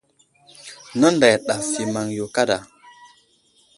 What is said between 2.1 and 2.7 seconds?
yo kaɗa.